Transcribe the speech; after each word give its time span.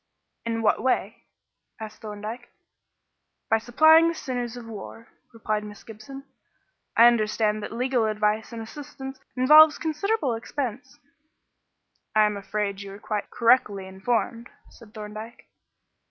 "In 0.47 0.63
what 0.63 0.81
way?" 0.81 1.25
asked 1.79 2.01
Thorndyke. 2.01 2.49
"By 3.51 3.59
supplying 3.59 4.07
the 4.07 4.15
sinews 4.15 4.57
of 4.57 4.65
war," 4.65 5.09
replied 5.31 5.63
Miss 5.63 5.83
Gibson. 5.83 6.23
"I 6.97 7.05
understand 7.05 7.61
that 7.61 7.71
legal 7.71 8.05
advice 8.07 8.51
and 8.51 8.63
assistance 8.63 9.19
involves 9.37 9.77
considerable 9.77 10.33
expense." 10.33 10.97
"I 12.15 12.25
am 12.25 12.35
afraid 12.35 12.81
you 12.81 12.93
are 12.93 12.99
quite 12.99 13.29
correctly 13.29 13.85
informed," 13.85 14.49
said 14.71 14.95
Thorndyke. 14.95 15.45